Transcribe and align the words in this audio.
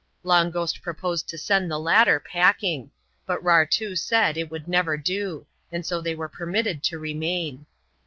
Long 0.23 0.49
Ghost 0.49 0.81
proposed 0.81 1.29
to 1.29 1.37
send 1.37 1.69
the 1.69 1.77
latter 1.77 2.19
packing; 2.19 2.89
but 3.27 3.37
Rartoo 3.43 3.95
said 3.95 4.35
it 4.35 4.49
would 4.49 4.67
never 4.67 4.97
do, 4.97 5.45
and 5.71 5.85
so 5.85 6.01
they 6.01 6.15
were 6.15 6.27
permitted 6.27 6.81
to 6.85 6.97
remain. 6.97 7.67